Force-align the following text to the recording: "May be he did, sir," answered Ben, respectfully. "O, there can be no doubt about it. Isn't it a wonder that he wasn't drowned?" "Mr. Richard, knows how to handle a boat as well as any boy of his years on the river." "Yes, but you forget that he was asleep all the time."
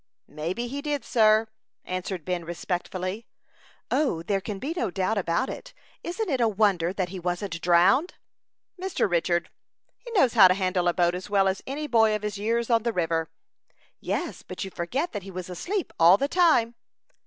"May 0.27 0.55
be 0.55 0.65
he 0.67 0.81
did, 0.81 1.05
sir," 1.05 1.45
answered 1.85 2.25
Ben, 2.25 2.43
respectfully. 2.43 3.27
"O, 3.91 4.23
there 4.23 4.41
can 4.41 4.57
be 4.57 4.73
no 4.75 4.89
doubt 4.89 5.19
about 5.19 5.47
it. 5.47 5.75
Isn't 6.01 6.27
it 6.27 6.41
a 6.41 6.47
wonder 6.47 6.91
that 6.91 7.09
he 7.09 7.19
wasn't 7.19 7.61
drowned?" 7.61 8.15
"Mr. 8.81 9.07
Richard, 9.07 9.51
knows 10.15 10.33
how 10.33 10.47
to 10.47 10.55
handle 10.55 10.87
a 10.87 10.93
boat 10.95 11.13
as 11.13 11.29
well 11.29 11.47
as 11.47 11.61
any 11.67 11.85
boy 11.85 12.15
of 12.15 12.23
his 12.23 12.39
years 12.39 12.71
on 12.71 12.81
the 12.81 12.91
river." 12.91 13.29
"Yes, 13.99 14.41
but 14.41 14.63
you 14.63 14.71
forget 14.71 15.11
that 15.11 15.21
he 15.21 15.29
was 15.29 15.51
asleep 15.51 15.93
all 15.99 16.17
the 16.17 16.27
time." 16.27 16.73